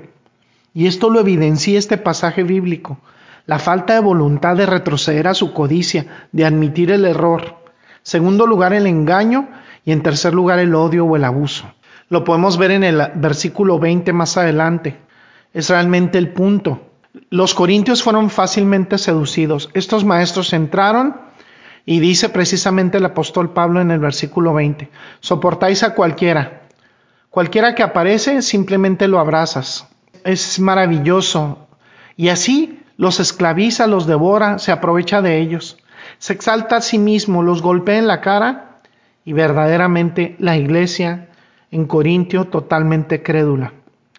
[0.76, 3.00] Y esto lo evidencia este pasaje bíblico.
[3.46, 7.56] La falta de voluntad de retroceder a su codicia, de admitir el error.
[8.04, 9.48] Segundo lugar, el engaño.
[9.86, 11.66] Y en tercer lugar, el odio o el abuso.
[12.10, 15.00] Lo podemos ver en el versículo 20 más adelante.
[15.54, 16.82] Es realmente el punto.
[17.30, 19.70] Los corintios fueron fácilmente seducidos.
[19.74, 21.16] Estos maestros entraron
[21.86, 24.90] y dice precisamente el apóstol Pablo en el versículo 20,
[25.22, 26.64] soportáis a cualquiera.
[27.30, 29.88] Cualquiera que aparece, simplemente lo abrazas.
[30.26, 31.70] Es maravilloso.
[32.18, 35.78] Y así los esclaviza, los devora, se aprovecha de ellos.
[36.18, 38.82] Se exalta a sí mismo, los golpea en la cara
[39.24, 41.30] y verdaderamente la iglesia
[41.72, 43.72] en Corintio totalmente crédula,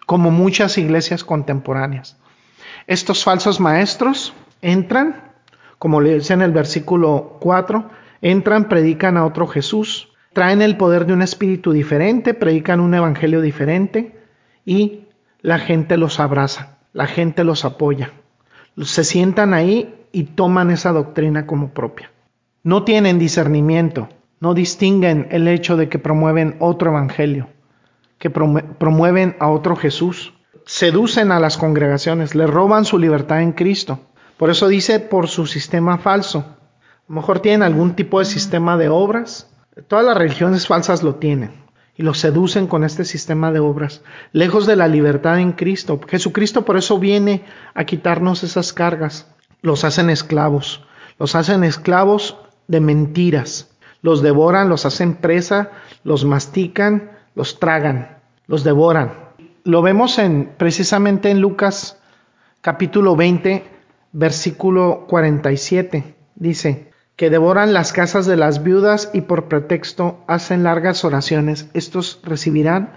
[0.07, 2.17] como muchas iglesias contemporáneas.
[2.87, 5.27] Estos falsos maestros entran
[5.79, 7.89] como le dice en el versículo 4,
[8.21, 13.41] entran, predican a otro Jesús, traen el poder de un espíritu diferente, predican un evangelio
[13.41, 14.19] diferente
[14.65, 15.06] y
[15.47, 18.11] la gente los abraza, la gente los apoya.
[18.81, 22.11] Se sientan ahí y toman esa doctrina como propia.
[22.63, 24.09] No tienen discernimiento,
[24.41, 27.47] no distinguen el hecho de que promueven otro evangelio,
[28.17, 30.33] que promueven a otro Jesús,
[30.65, 34.01] seducen a las congregaciones, le roban su libertad en Cristo
[34.35, 36.39] por eso dice por su sistema falso.
[36.39, 39.49] A lo mejor tienen algún tipo de sistema de obras.
[39.87, 41.66] Todas las religiones falsas lo tienen
[41.97, 45.99] y lo seducen con este sistema de obras, lejos de la libertad en Cristo.
[46.07, 49.27] Jesucristo por eso viene a quitarnos esas cargas.
[49.61, 50.85] Los hacen esclavos,
[51.17, 55.71] los hacen esclavos de mentiras, los devoran, los hacen presa,
[56.03, 59.13] los mastican, los tragan, los devoran.
[59.63, 61.97] Lo vemos en precisamente en Lucas
[62.61, 63.77] capítulo 20
[64.11, 66.15] versículo 47.
[66.35, 71.67] Dice, que devoran las casas de las viudas y por pretexto hacen largas oraciones.
[71.73, 72.93] Estos recibirán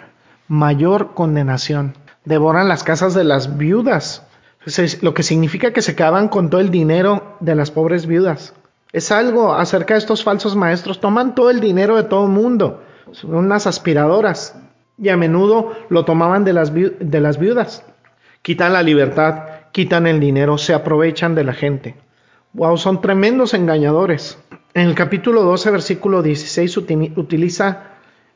[0.47, 1.95] mayor condenación.
[2.25, 4.25] Devoran las casas de las viudas,
[5.01, 8.55] lo que significa que se quedaban con todo el dinero de las pobres viudas.
[8.93, 11.01] Es algo acerca de estos falsos maestros.
[11.01, 12.85] Toman todo el dinero de todo el mundo.
[13.11, 14.55] Son unas aspiradoras.
[14.99, 17.85] Y a menudo lo tomaban de las viudas.
[18.43, 21.95] Quitan la libertad quitan el dinero, se aprovechan de la gente.
[22.53, 24.39] Wow, son tremendos engañadores.
[24.75, 27.85] En el capítulo 12, versículo 16, utiliza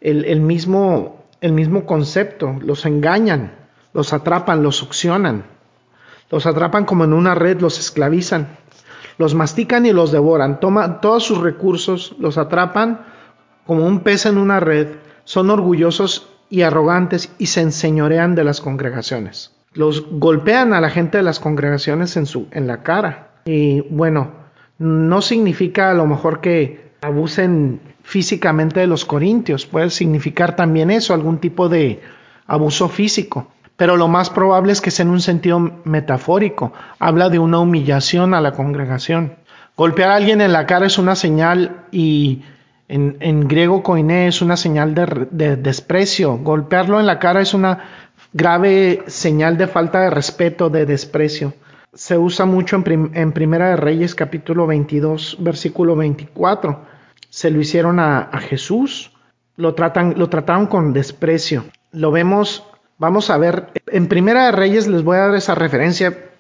[0.01, 2.57] el, mismo, el mismo concepto.
[2.61, 3.55] Los engañan,
[3.93, 5.45] los atrapan, los succionan.
[6.31, 8.57] Los atrapan como en una red, los esclavizan.
[9.19, 10.61] Los mastican y los devoran.
[10.61, 13.07] Toman todos sus recursos, los atrapan
[13.67, 14.97] como un pez en una red.
[15.25, 21.19] Son orgullosos y arrogantes y se enseñorean de las congregaciones los golpean a la gente
[21.19, 23.34] de las congregaciones en, su, en la cara.
[23.45, 24.31] Y bueno,
[24.79, 31.15] no significa a lo mejor que abusen físicamente de los corintios, puede significar también eso,
[31.15, 32.01] algún tipo de
[32.47, 33.49] abuso físico.
[33.77, 38.35] Pero lo más probable es que sea en un sentido metafórico, habla de una humillación
[38.35, 39.35] a la congregación.
[39.77, 42.43] Golpear a alguien en la cara es una señal y
[42.87, 46.37] en, griego koiné es una señal de, de desprecio.
[46.39, 47.81] Golpearlo en la cara es una
[48.33, 51.55] grave señal de falta de respeto, de desprecio.
[51.95, 56.81] Se usa mucho en, Primera de Reyes capítulo 22, versículo 24.
[57.31, 59.13] Se lo hicieron a, Jesús,
[59.57, 61.65] lo, tratan, lo trataron con desprecio.
[61.93, 62.65] Lo vemos,
[62.99, 66.31] vamos a ver, en Primera de Reyes les voy a dar esa referencia.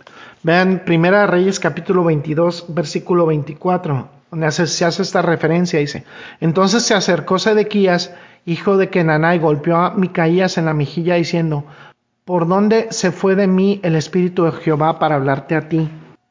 [0.43, 6.05] Vean Primera de Reyes capítulo 22, versículo 24, donde se hace esta referencia, dice,
[6.41, 8.13] entonces se acercó Sedequías
[8.47, 11.65] hijo de Kenaná, y golpeó a Micaías en la mejilla diciendo,
[12.25, 15.89] ¿por dónde se fue de mí el Espíritu de Jehová para hablarte a ti?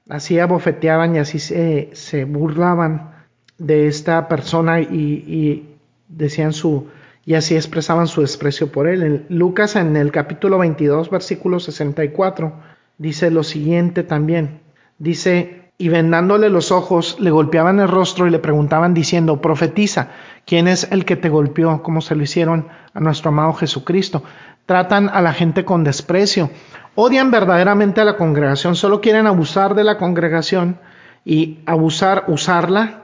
[0.10, 3.12] Así abofeteaban y así se, burlaban
[3.58, 5.70] de esta persona y,
[6.10, 6.88] decían su,
[7.26, 9.04] y así expresaban su desprecio por él.
[9.04, 12.54] En Lucas en el capítulo 22, versículo 64,
[12.98, 14.62] dice lo siguiente también.
[14.98, 20.10] Dice, y vendándole los ojos, le golpeaban el rostro y le preguntaban diciendo, profetiza,
[20.46, 21.82] ¿quién es el que te golpeó?
[21.82, 24.24] Como se lo hicieron a nuestro amado Jesucristo.
[24.66, 26.50] Tratan a la gente con desprecio,
[26.96, 30.80] odian verdaderamente a la congregación, solo quieren abusar de la congregación
[31.26, 33.04] y abusar, usarla,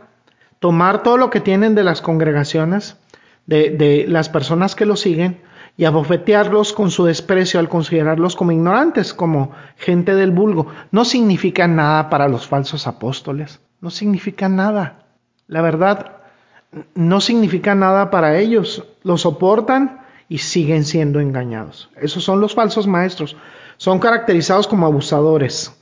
[0.60, 2.98] tomar todo lo que tienen de las congregaciones,
[3.46, 5.42] de, de las personas que lo siguen,
[5.80, 10.68] y abofetearlos con su desprecio al considerarlos como ignorantes, como gente del vulgo.
[10.92, 15.06] No significa nada para los falsos apóstoles, no significa nada.
[15.48, 16.18] La verdad,
[16.96, 18.84] no significa nada para ellos.
[19.04, 21.90] Lo soportan y siguen siendo engañados.
[22.00, 23.36] Esos son los falsos maestros.
[23.78, 25.76] Son caracterizados como abusadores.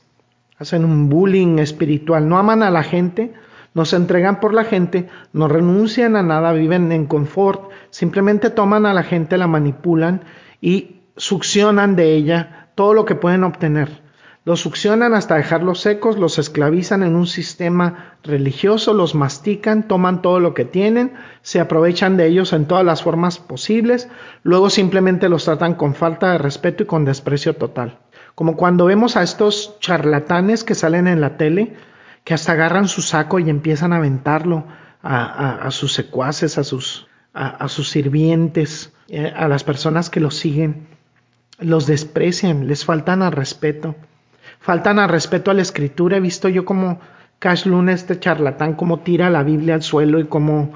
[0.57, 2.27] Hacen un bullying espiritual.
[2.27, 3.33] No aman a la gente,
[3.73, 8.85] no se entregan por la gente, no renuncian a nada, viven en confort, simplemente toman
[8.85, 10.21] a la gente, la manipulan
[10.61, 14.06] y succionan de ella todo lo que pueden obtener.
[14.47, 20.39] Los succionan hasta dejarlos secos, los esclavizan en un sistema religioso, los mastican, toman todo
[20.39, 24.07] lo que tienen, se aprovechan de ellos en todas las formas posibles,
[24.43, 27.99] luego simplemente los tratan con falta de respeto y con desprecio total.
[28.35, 31.75] Como cuando vemos a estos charlatanes que salen en la tele,
[32.23, 34.63] que hasta agarran su saco y empiezan a aventarlo
[35.03, 40.87] a, sus secuaces, a sus, a, sus sirvientes, eh, a las personas que los siguen.
[41.59, 43.93] Los desprecian, les faltan al respeto
[44.59, 46.17] faltan al respeto a la escritura.
[46.17, 46.99] He visto yo como
[47.39, 50.73] Cash Luna, este charlatán, como tira la Biblia al suelo y como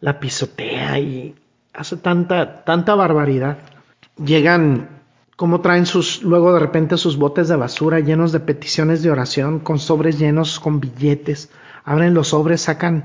[0.00, 1.34] la pisotea y
[1.72, 3.58] hace tanta, tanta barbaridad.
[4.22, 4.88] Llegan,
[5.36, 9.58] como traen sus, luego de repente sus botes de basura llenos de peticiones de oración,
[9.58, 11.50] con sobres llenos con billetes.
[11.84, 13.04] Abren los sobres, sacan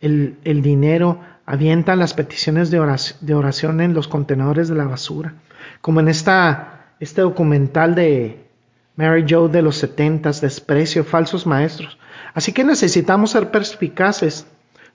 [0.00, 4.84] el, el dinero, avientan las peticiones de oración, de oración, en los contenedores de la
[4.84, 5.34] basura.
[5.80, 8.49] Como en esta, este documental de
[8.96, 11.98] Mary Joe de los setentas, desprecio, falsos maestros.
[12.34, 14.46] Así que necesitamos ser perspicaces,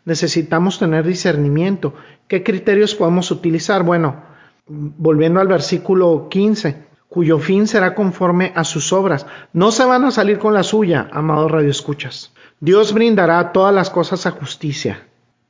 [0.06, 1.94] necesitamos tener discernimiento.
[2.28, 3.84] ¿Qué criterios podemos utilizar?
[3.84, 4.24] Bueno,
[4.68, 9.26] volviendo al versículo 15, cuyo fin será conforme a sus obras.
[9.54, 12.34] No se van a salir con la suya, amados radioescuchas.
[12.60, 15.00] Dios brindará todas las cosas a justicia.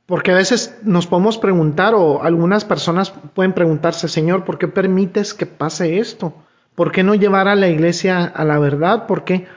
[0.06, 5.34] Porque a veces nos podemos preguntar, o algunas personas pueden preguntarse, Señor, ¿por qué permites
[5.34, 6.32] que pase esto?
[6.76, 9.06] ¿Por qué no llevar a la iglesia a la verdad?
[9.08, 9.48] Porque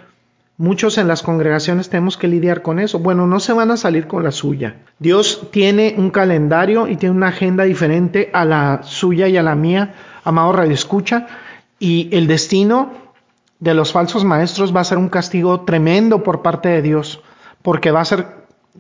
[0.58, 3.00] muchos en las congregaciones tenemos que lidiar con eso.
[3.00, 4.78] Bueno, no se van a salir con la suya.
[5.00, 9.56] Dios tiene un calendario y tiene una agenda diferente a la suya y a la
[9.56, 11.28] mía, amado Radio Escucha,
[11.78, 12.94] y el destino
[13.60, 17.22] de los falsos maestros va a ser un castigo tremendo por parte de Dios,
[17.62, 18.28] porque va a ser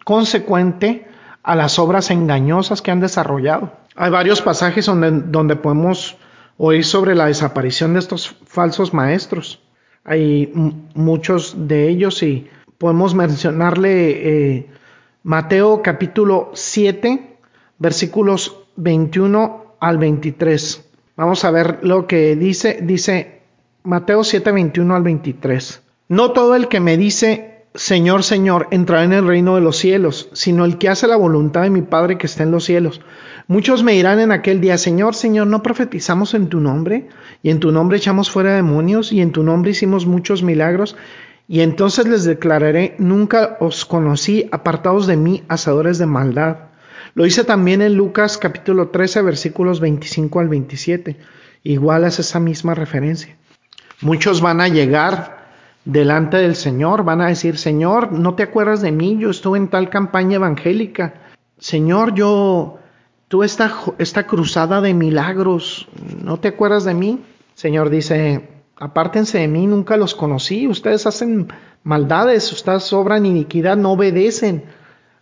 [0.06, 1.10] consecuente
[1.43, 3.73] a las obras engañosas que han desarrollado.
[3.97, 6.15] Hay varios pasajes donde, donde podemos
[6.62, 9.63] oír sobre la desaparición de estos falsos maestros.
[10.04, 10.52] Hay
[10.93, 14.69] muchos de ellos y podemos mencionarle eh,
[15.24, 17.38] Mateo capítulo 7,
[17.78, 20.86] versículos 21 al 23.
[21.15, 23.41] Vamos a ver lo que dice, dice
[23.84, 25.82] Mateo 7, 21 al 23.
[26.10, 30.29] No todo el que me dice, Señor, Señor, entrará en el reino de los cielos,
[30.34, 32.99] sino el que hace la voluntad de mi Padre que está en los cielos.
[33.47, 37.10] Muchos me dirán en aquel día, Señor, Señor, ¿no profetizamos en tu nombre?
[37.43, 40.97] Y en tu nombre echamos fuera demonios, y en tu nombre hicimos muchos milagros.
[41.47, 46.58] Y entonces les declararé, nunca os conocí, apartados de mí, hacedores de maldad.
[47.13, 51.17] Lo hice también en Lucas capítulo 13, versículos 25 al 27.
[51.63, 53.38] Igual es esa misma referencia.
[54.01, 55.38] Muchos van a llegar
[55.85, 59.17] delante del Señor, van a decir, Señor, ¿no te acuerdas de mí?
[59.19, 61.13] Yo estuve en tal campaña evangélica.
[61.57, 62.79] Señor, yo
[63.27, 65.87] tú esta, esta cruzada de milagros,
[66.23, 67.21] ¿no te acuerdas de mí?
[67.53, 71.47] Señor dice, apártense de mí, nunca los conocí, ustedes hacen
[71.83, 74.63] maldades, ustedes obran iniquidad, no obedecen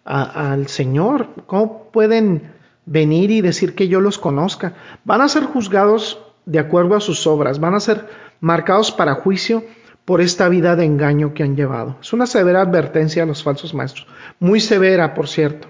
[0.06, 1.28] al Señor.
[1.48, 2.54] ¿Cómo pueden
[2.86, 4.74] venir y decir que yo los conozca?
[5.04, 8.08] Van a ser juzgados de acuerdo a sus obras, van a ser
[8.40, 9.64] marcados para juicio
[10.08, 11.98] por esta vida de engaño que han llevado.
[12.00, 14.08] Es una severa advertencia a los falsos maestros,
[14.40, 15.68] muy severa, por cierto.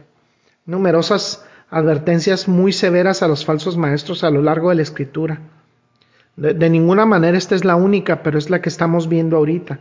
[0.68, 5.42] Numerosas advertencias muy severas a los falsos maestros a lo largo de la escritura.
[6.36, 9.80] De, ninguna manera esta es la única, pero es la que estamos viendo ahorita.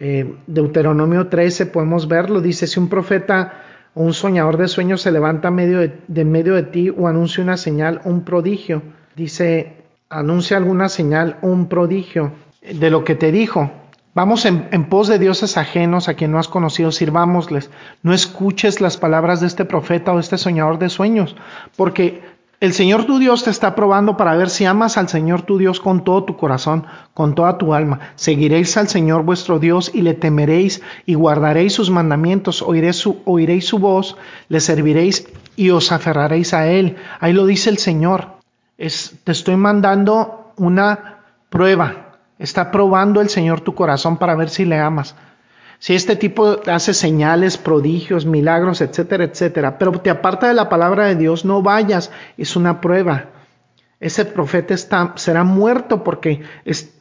[0.00, 3.62] Eh, Deuteronomio 13 podemos verlo, dice, si un profeta
[3.94, 7.44] o un soñador de sueños se levanta medio de, de medio de ti o anuncia
[7.44, 8.82] una señal un prodigio,
[9.14, 12.32] dice, anuncia alguna señal un prodigio
[12.72, 13.70] de lo que te dijo,
[14.18, 17.70] Vamos en, pos de dioses ajenos a quien no has conocido, sirvámosles.
[18.02, 21.36] No escuches las palabras de este profeta o de este soñador de sueños,
[21.76, 22.20] porque
[22.58, 25.78] el Señor tu Dios te está probando para ver si amas al Señor tu Dios
[25.78, 28.00] con todo tu corazón, con toda tu alma.
[28.16, 33.68] Seguiréis al Señor vuestro Dios y le temeréis y guardaréis sus mandamientos, oiréis su, oiréis
[33.68, 34.16] su voz,
[34.48, 36.96] le serviréis y os aferraréis a Él.
[37.20, 38.38] Ahí lo dice el Señor.
[38.78, 42.07] Es, te estoy mandando una prueba
[42.38, 45.16] Está probando el Señor tu corazón para ver si le amas.
[45.80, 51.06] si este tipo hace señales, prodigios, milagros, etcétera, etcétera, pero te aparta de la palabra
[51.06, 53.26] de Dios, no vayas, es una prueba.
[54.00, 56.42] Ese profeta está, será muerto porque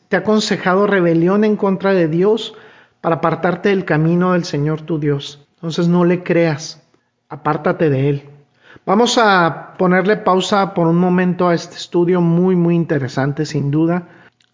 [0.09, 2.53] te ha aconsejado rebelión en contra de Dios
[3.01, 5.47] para apartarte del camino del Señor tu Dios.
[5.55, 6.83] Entonces no le creas,
[7.29, 8.29] apártate de él.
[8.85, 14.07] Vamos a ponerle pausa por un momento a este estudio muy, muy interesante, sin duda.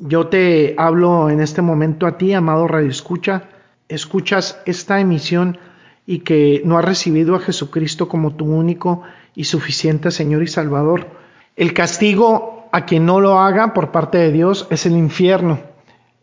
[0.05, 3.43] Yo te hablo en este momento a ti, amado Radio Escucha.
[3.87, 5.57] Escuchas esta emisión
[6.05, 11.07] y que no has recibido a Jesucristo como tu único y suficiente Señor y Salvador.
[11.55, 15.61] El castigo a quien no lo haga por parte de Dios es el infierno.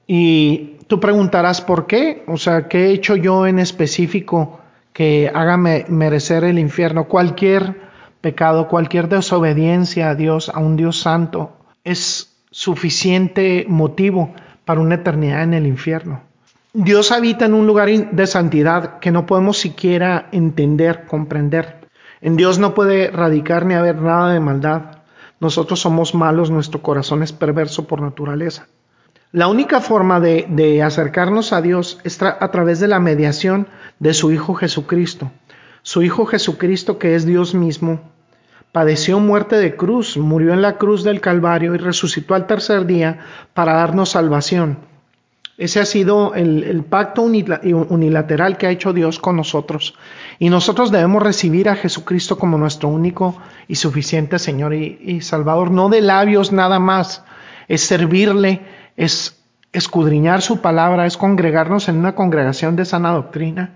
[0.06, 4.60] Y tú preguntarás por qué, o sea, ¿qué he hecho yo en específico
[4.92, 7.04] que haga merecer el infierno?
[7.04, 7.80] Cualquier
[8.20, 14.34] pecado, cualquier desobediencia a Dios, a un Dios santo, es suficiente motivo
[14.64, 16.22] para una eternidad en el infierno.
[16.72, 21.80] Dios habita en un lugar de santidad que no podemos siquiera entender, comprender.
[22.20, 24.98] En Dios no puede radicar ni haber nada de maldad.
[25.40, 28.68] Nosotros somos malos, nuestro corazón es perverso por naturaleza.
[29.32, 34.32] La única forma de, acercarnos a Dios es a través de la mediación de su
[34.32, 35.30] Hijo Jesucristo.
[35.82, 38.00] Su Hijo Jesucristo, que es Dios mismo,
[38.72, 43.18] padeció muerte de cruz, murió en la cruz del Calvario y resucitó al tercer día
[43.52, 44.78] para darnos salvación.
[45.58, 49.94] Ese ha sido el, pacto unilateral que ha hecho Dios con nosotros.
[50.38, 53.36] Y nosotros debemos recibir a Jesucristo como nuestro único
[53.68, 57.24] y suficiente Señor y, y Salvador, no de labios nada más.
[57.68, 58.62] Es servirle,
[58.96, 59.38] es
[59.74, 63.74] escudriñar su palabra, es congregarnos en una congregación de sana doctrina,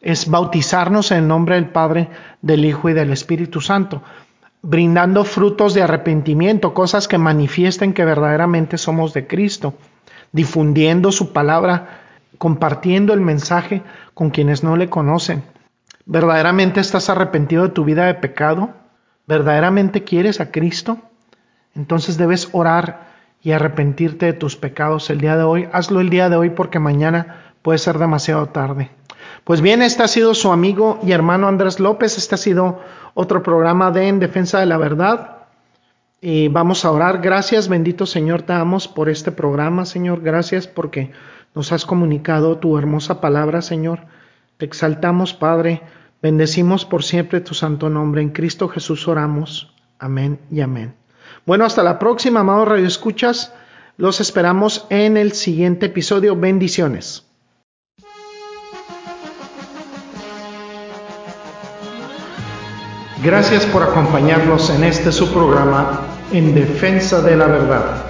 [0.00, 2.08] es bautizarnos en el nombre del Padre,
[2.40, 4.02] del Hijo y del Espíritu Santo
[4.62, 9.74] brindando frutos de arrepentimiento, cosas que manifiesten que verdaderamente somos de Cristo,
[10.32, 12.00] difundiendo su palabra,
[12.38, 13.82] compartiendo el mensaje
[14.14, 15.42] con quienes no le conocen.
[16.06, 18.70] ¿Verdaderamente estás arrepentido de tu vida de pecado?
[19.26, 20.98] ¿Verdaderamente quieres a Cristo?
[21.74, 23.08] Entonces debes orar
[23.42, 25.68] y arrepentirte de tus pecados el día de hoy.
[25.72, 28.90] Hazlo el día de hoy porque mañana puede ser demasiado tarde.
[29.44, 32.18] Pues bien, este ha sido su amigo y hermano Andrés López.
[32.18, 32.80] Este ha sido
[33.20, 35.38] otro programa de En Defensa de la Verdad.
[36.20, 37.20] Y vamos a orar.
[37.20, 40.20] Gracias, bendito Señor, te damos por este programa, Señor.
[40.20, 41.10] Gracias porque
[41.52, 44.02] nos has comunicado tu hermosa palabra, Señor.
[44.56, 45.82] Te exaltamos, Padre.
[46.22, 48.22] Bendecimos por siempre tu santo nombre.
[48.22, 49.74] En Cristo Jesús oramos.
[49.98, 50.94] Amén y amén.
[51.44, 53.52] Bueno, hasta la próxima, amados Radio Escuchas.
[53.96, 56.36] Los esperamos en el siguiente episodio.
[56.36, 57.27] Bendiciones.
[63.22, 68.04] Gracias por acompañarnos en este su programa En Defensa de la Verdad.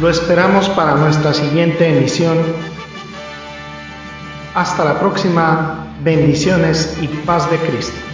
[0.00, 2.38] Lo esperamos para nuestra siguiente emisión.
[4.54, 5.80] Hasta la próxima.
[6.02, 8.13] Bendiciones y paz de Cristo.